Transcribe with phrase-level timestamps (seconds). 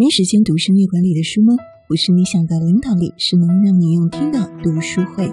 [0.00, 1.52] 没时间读深夜管理的书吗？
[1.86, 5.28] 不是你想的领导力，是能让你用听的读书会。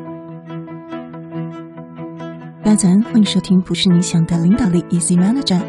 [2.62, 5.64] 大家早安，欢迎收听《不是你想的领导力》，Easy Manager。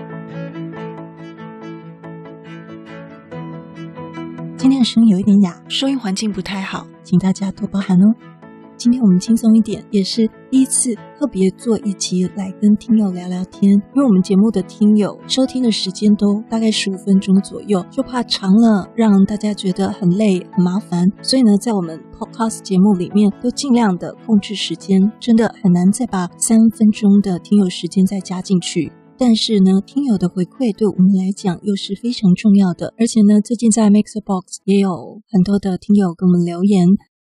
[4.56, 8.38] 今天的声音有一点哑，收音环境不太好，请大家多包涵哦。
[8.79, 13.72] 今天我们轻松一点，也是第一次特别做一集来跟听友聊聊天。
[13.72, 28.92] 因为我们节目的听友收听的时间都大概十五分钟左右，就怕长了让大家觉得很累很麻烦，所以呢，在我们 Podcast 节目里面都尽量的控制时间，真的很难再把三分钟的听友时间再加进去。
[29.19, 36.86] 但是呢，听友的回馈对我们来讲又是非常重要的，而且呢，最近在 Mixbox 也有很多的听友给我们留言。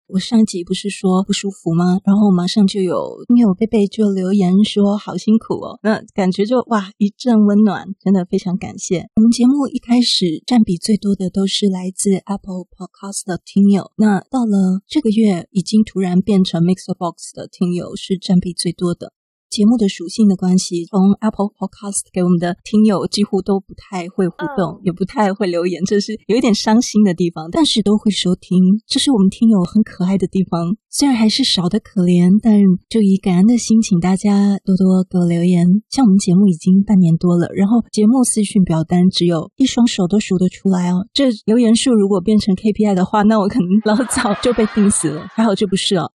[0.08, 1.98] 我上一集不是说不舒服吗？
[2.04, 9.06] 然后马上就有听友贝贝就留言说好辛苦哦，那感觉就哇一阵温暖，真的非常感谢。
[9.16, 19.12] 我们节目一开始占比最多的都是来自 Apple Podcast 的听友，那到了这个月已经突然变成 MixerBox 的听友是占比最多的。
[19.50, 27.48] 节目的属性的关系，从 Apple Podcast 给我们的听友几乎都不太会互动，也不太会留言，这是有一点伤心的地方。
[27.50, 30.76] 但是都会收听，这是我们听友很可爱的地方。
[30.90, 32.58] 虽然还是少的可怜，但
[32.88, 35.66] 就以感恩的心，请大家多多给我留言。
[35.90, 41.06] 像我们节目已经半年多了，然后节目私讯表单只有一双手都数得出来哦。
[41.12, 45.26] 这留言数如果变成 KPI 的话，那我可能老早就被定死了。
[45.34, 46.10] 还好这不是哦。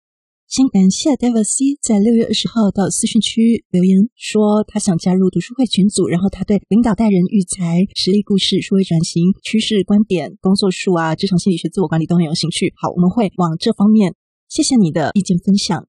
[0.51, 12.73] 先感谢 David C 在六月二十号到私讯区留言说他想加入读书会群组，然后他对领导带人育才、实例故事、数位转型、趋势观点、工作术啊、职场心理学、自我管理都很有兴趣。
[12.75, 14.13] 好，我们会往这方面。
[14.49, 15.87] 谢谢你的意见分享。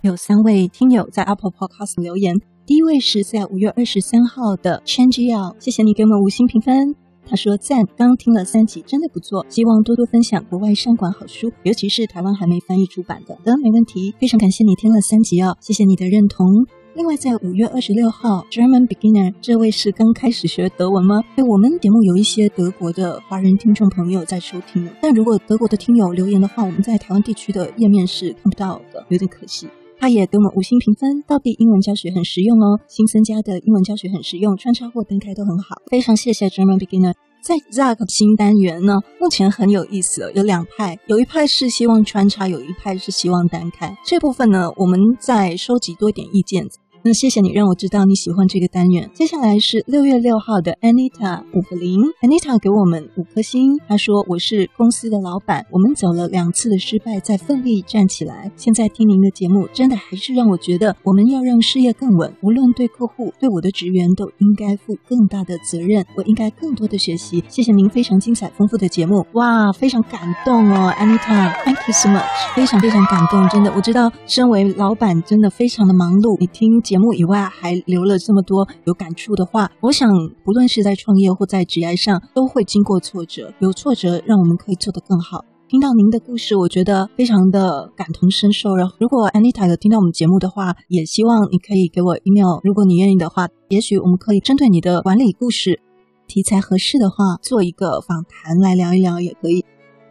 [0.00, 6.96] 有三位听友在 Apple Podcast 留言，第一位是在五月二十三号的 Change L，谢谢你给我们五星评分。
[7.26, 13.38] 他说赞，刚听了三集，真的不错，希望多多分享国外商管好书，尤其是台湾还没翻译出版的。
[13.44, 16.46] 得，没问题，非常感谢你听了三集哦，谢谢你的认同。
[16.94, 21.22] 另外，在五月二十六号，German Beginner 这位是刚开始学德文吗？
[21.36, 29.68] 哎，我们节目有一些德国的华人听众朋友在收听，但如果德国的听友留言的话，我们在台湾地区的页面是看不到的，有点可惜。
[30.02, 37.14] 他也给我们五星评分，到底英文教学很实用哦，新增加的英文教学很实用，穿插或分开都很好，非常谢谢 German Beginner。
[37.40, 43.96] 在 Zag 新单元呢，目前很有意思了，有两派，有一派是希望穿插，有一派是希望单开。
[44.04, 46.66] 这部分呢，我们再收集多一点意见。
[47.04, 49.10] 那谢谢你让我知道你喜欢这个单元。
[49.12, 53.76] 接下来是六月六号的 Anita 五个零，Anita 给我们五颗星。
[53.88, 58.52] 她说：“我是公司的老板，我们走了两次的失败，再奋力站起来。
[58.54, 62.32] 现在听您的节目，真的还是让我觉得我们要让事业更稳。
[62.40, 66.06] 无论对客户、对我的职员，都应该负更大的责任。
[66.14, 67.42] 我应该更多的学习。
[67.48, 72.22] 谢谢您非常精彩丰富的节目，哇，非常感动哦，Anita，Thank you so much，
[72.54, 80.10] 非常非常感动，真的，我知道身为老板真的非常的忙碌，你听。”节目以外还留了这么多有感触的话，我想
[80.44, 85.42] 不论是在创业或在职业上，都会经过挫折，有挫折让我们可以做得更好。
[85.70, 88.76] 听到您的故事，我觉得非常的感同身受。
[88.76, 95.80] 然后，如果 Anita 有听到我们节目的话，也希望你可以给我 email，如果你愿意的话，也许我们可以针对你的管理故事
[96.28, 99.64] 题材合适的话，做一个访谈来聊一聊，也可以。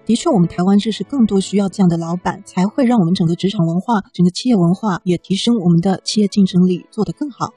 [0.06, 7.54] 的确，我们台湾就是更多需要这样的老板，才会让我们整个职场文化、整个企业文化也提升我们的企业竞争力，做得更好。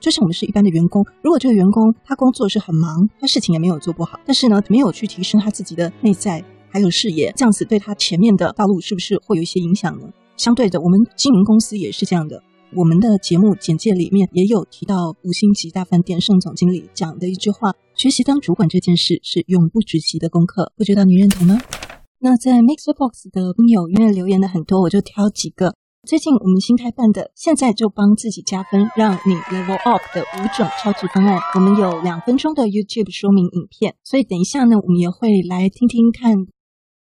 [0.00, 10.08] 就像我们是一般的员工，如果这个员工他工作是很忙，他事情也没有做不好，但是呢，没有去提升他自己的内在还有视野，这样子对他前面的道路是不是会有一些影响呢？
[10.36, 12.42] 相对的，我们经营公司也是这样的。
[12.74, 20.72] 我们的节目简介里面也有提到五星级大饭店盛总经理讲的一句话：学习当主管这件事是永不止息的功课。
[20.76, 21.56] 不知道你认同吗？
[22.18, 25.76] 那在 MixerBox 的朋友，因为留言的很多，我就挑几个。
[26.02, 31.38] 最近我们新开办的，现在就帮自己加分，让你 Level Up 的五种超值方案。
[31.54, 36.34] 我们有两分钟的 YouTube 说明影片，所以等一下呢，我们也会来听听看。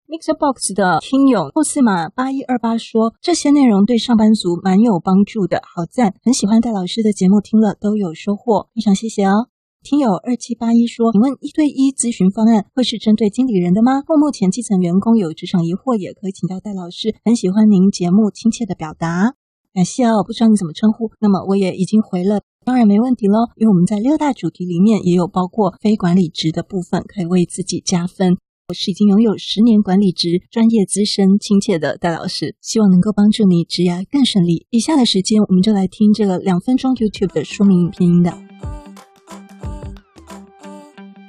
[0.09, 9.49] MixerBox 的听友霍斯马八一二八说，这些内容对上班族蛮有帮助的，好赞，很喜欢戴老师的节目，听了都有收获，非常谢谢哦。
[9.89, 14.03] 听友二七八一说：“请问一对一咨询方案会是针对经理人的吗？
[14.05, 17.15] 或目前基层员工有职场疑惑，也可以请教戴老师。
[17.25, 19.35] 很喜欢您节目亲切的表达，
[19.73, 20.25] 感谢哦。
[20.27, 23.47] 不知道你怎么称呼，那么我也已经回了，当然没问题喽。
[23.55, 28.35] 因为我们在六大主题里面也有包括非管理职的部分，可以为自己加分。
[28.67, 34.67] 我是已经拥有十年管理职、专业、资深、亲切的戴老师，希望能够帮助你职涯更顺利。
[34.71, 38.37] 以下的时间，我们就来听这个两分钟 YouTube 的说明影片音的。”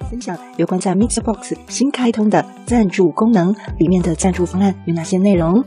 [0.10, 5.64] 分享有关在 MixerBox 新开通的赞助功能里面的赞助方案有哪些内容。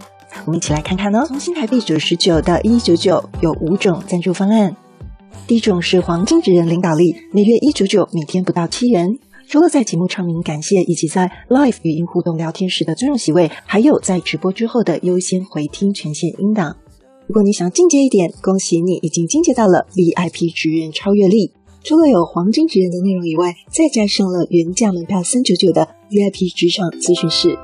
[0.47, 1.25] 我们一起来看看呢。
[1.27, 4.75] 从新台币九十九到一九九有五种赞助方案。
[5.47, 9.19] 第一种是黄金职人领导力，每月一九九，每天不到七元。
[9.49, 16.77] 除了在节目唱名感谢以及在 Live 语音互动聊天时的尊重席位，还有在直播之后的优先回听权限音档。
[17.27, 21.53] 如果你想要进阶一点，恭喜你已经进阶到了 VIP 职人超越力。
[21.83, 27.59] 除了有黄金职人的内容以外，再加上了原价门票三九九的 VIP 职场咨询室。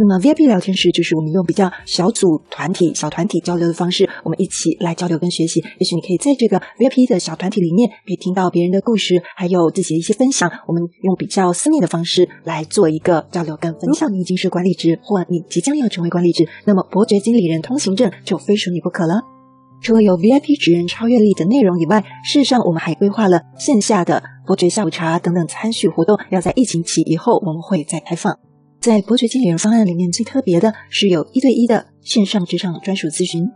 [0.00, 5.60] 那么 VIP 聊天室就是我们用比较小组、团体、小团体交流的方式，我们一起来交流跟学习。
[5.80, 10.48] 也许你可以在这个 VIP 的小团体里面，可以听到别人的故事，还有自己的一些分享。
[10.68, 14.08] 我们用比较私密的方式来做一个交流跟分享。
[14.08, 19.37] 如果你已经是管理职，或你即将要成为管理职，那么伯爵经理人通行证就非属你不可了。
[19.80, 28.38] 除了有 VIP 职人超越力的内容以外，事实上我们还规划了线下的伯爵下午茶等等参叙活动，要在疫情期以后我们会再开放。
[28.80, 33.48] 在伯爵经理人方案里面，最特别的是有一对一的线上职场专属咨询。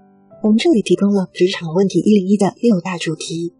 [0.42, 3.54] 我们这里提供了职场问题一零一的六大主题。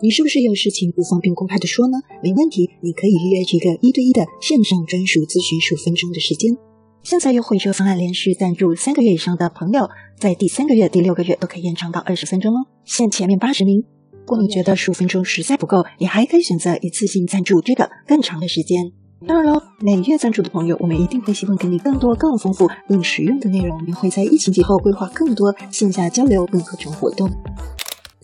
[0.00, 1.98] 你是不是有事情不方便公开的说呢？
[2.22, 6.56] 没问题，你可以预约这个一对一的线上专属咨询十五分钟的时间。
[7.02, 12.66] 现在优惠这个方案连续赞助三个月以上的朋友，在第三个月、第六个月都可以延长到二十分钟哦。
[12.84, 13.82] 限前面八十名。
[14.12, 18.92] 如果你觉得十五分钟实在不够，你还可以选择一次性赞助这个更长的时间。
[19.26, 23.84] 当然喽，每月赞助的朋友，我们一定会希望给你更多、更丰富、更实用的内容。
[23.88, 27.28] 也会在疫情之后规划更多线下交流跟各种活动。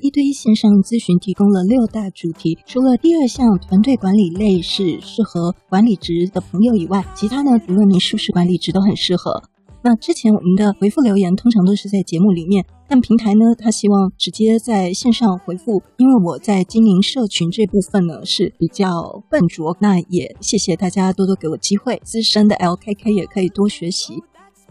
[0.00, 9.43] 一对一线上咨询提供了六大主题，除了第二项团队管理类是适合管理职的朋友以外，其他呢，无论你是不是管理职都很适合。
[9.81, 19.77] 那之前我们的回复留言通常都是在节目里面，但平台呢，他希望直接在线上回复，因为我在经营社群这部分呢是比较笨拙。
[19.81, 24.15] 那也谢谢大家多多给我机会，资深的 LKK 也可以多学习。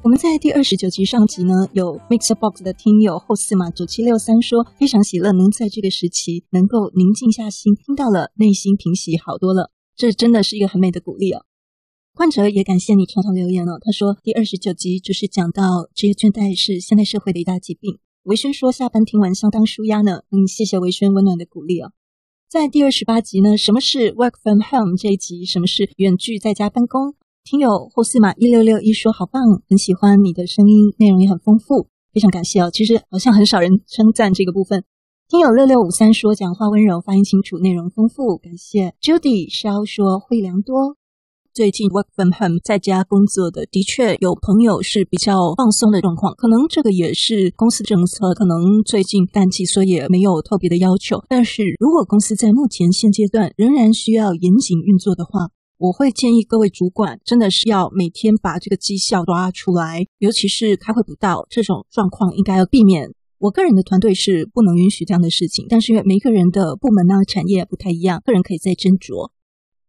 [0.07, 11.43] 我们在第二十九集上集呢，有 MixerBox 的听友后四码九七六三说，非常喜乐能在这个时期能够宁静下心，听到了内心平息好多了，这真的是一个很美的鼓励哦。
[12.13, 13.77] 患者也感谢你常常留言、哦。
[13.81, 17.99] 他说第二十九集就是讲到职业倦怠是现代社会的一大疾病。
[18.23, 20.21] 维轩说下班听完相当舒压呢。
[20.31, 21.91] 嗯，谢谢维轩温暖的鼓励哦。
[22.47, 25.43] 在第二十八集呢，什么是 Work from Home 这一集？
[25.43, 27.15] 什么是远距在家办公？
[27.49, 32.69] 听友霍斯玛一六六一说好棒，很喜欢你的声音，内容也很丰富，非常感谢哦。
[32.69, 34.83] 其实好像很少人称赞这个部分。
[35.29, 38.93] 听友六六五三说讲话温柔，发音清楚，内容丰富，感谢。
[39.01, 40.97] Judy 萧说会良多。
[41.53, 51.23] 最近 work from home 在家工作的，的确有朋友是比较放松的状况，可能这个也是公司政策，可能最近淡季，所以也没有特别的要求。
[51.29, 55.47] 但是如果公司在目前现阶段仍然需要严谨运作的话，
[55.79, 63.11] 我会建议各位主管真的是要每天把这个绩效抓出来，尤其是开会不到这种状况，应该要避免。
[63.37, 69.29] 我个人的团队是不能允许这样的事情，但是因为每个人的部门呢、产业不太一样，个人可以再斟酌。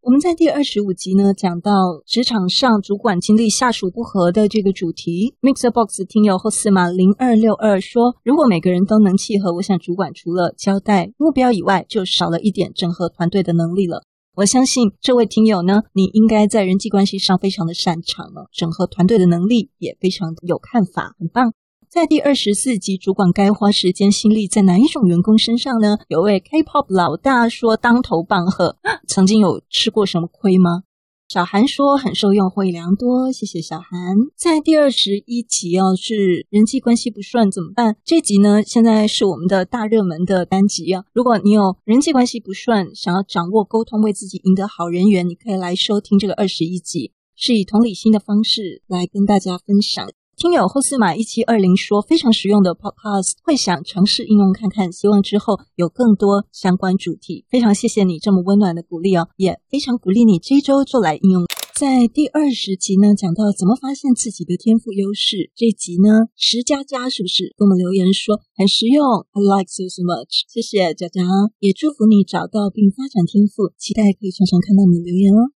[0.03, 1.73] 我们在第二十五集呢，讲到
[2.07, 5.37] 职场上主管经历下属不和的这个主题。
[5.41, 14.03] MixerBox 听友后四码零二六二说，如果每个人都能契合，我想主管除了交代目标以外，就少了一点整合团队的能力了。
[14.39, 21.53] 我相信这位听友呢，你应该在人际关系上非常的擅长了，整合团队的能力也非常有看法，很棒。
[21.89, 25.99] 在第二十四集，主管该花时间心力在哪一种员工身上呢？
[26.07, 28.77] 有位 K-pop 老大说当头棒喝，
[29.09, 30.85] 曾经有吃过什么亏吗？
[31.29, 34.17] 小韩说很受用，获益良多，谢谢小韩。
[34.35, 37.99] 在第二十一集哦，是人际关系不顺怎么办？
[38.03, 41.05] 这集呢，现在是我们的大热门的单集啊。
[41.13, 50.09] 如果你有人际关系不顺，想要掌握沟通，为自己赢得好人缘，你可以来收听这个二十一集，是以同理心的方式来跟大家分享。
[50.39, 57.45] 听友后四码一七二零说非常实用的 podcast，会想尝试应用看看，希望之后有更多相关主题。
[57.51, 61.43] 非常谢谢你这么温暖的鼓励哦，也非常鼓励你这一周就来应用。
[61.75, 69.03] 在第二十集呢，讲到怎么发现自己的天赋优势，这集呢，石佳佳是不是给我们留言说很实用
[69.35, 71.27] ？I like so so much，谢谢佳佳，
[71.59, 75.51] 也祝福你找到并发展天赋，期待可以常常看到你留言哦。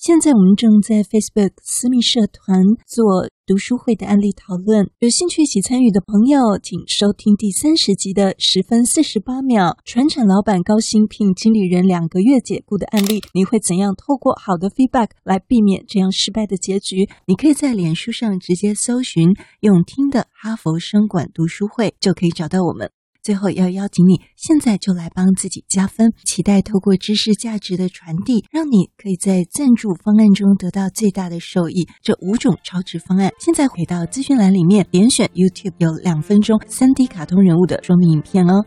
[0.00, 9.76] 现在我们正在 Facebook 私密社团做读书会的案例讨论，有兴趣一起参与的朋友，请收听第三十集的十分四十八秒。
[9.84, 17.06] 船厂老板高薪聘经理人两个月解雇的案例，你会怎样透过好的 feedback 来避免这样失败的结局？
[17.26, 19.28] 你可以在脸书上直接搜寻
[19.60, 22.90] “用听的哈佛商管读书会”，就可以找到我们。
[23.22, 31.86] 最后要邀请你，现在就来帮自己加分，期待透过知识价值的传递，让你可以在赞助方案中得到最大的受益。
[32.02, 38.64] 这五种超值方案，现在回到资讯栏里面，点选 YouTube 有两分钟 3D 卡通人物的说明影片哦。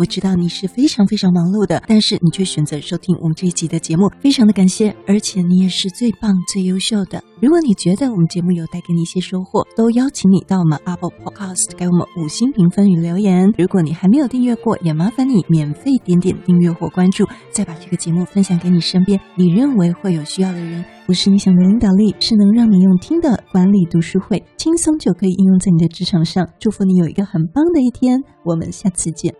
[0.00, 7.22] 我知道你是非常非常忙碌的，但是你却选择收听我们这一集的节目，非常的感谢，而且你也是最棒、最优秀的。
[7.38, 13.52] 如果你觉得我们节目有带给你一些收获，都邀请你到我们 Apple Podcast 给我们五星评分与留言。
[13.58, 20.82] 如果你还没有订阅过，也麻烦你免费点点订阅或关注，再把这个节目分享给你身边你认为会有需要的人。
[21.06, 26.48] 不是你想的领导力，是能让你用听的管理读书会，轻松就可以应用在你的职场上。
[26.58, 29.34] 祝福你有一个很棒的一天，我们下次见。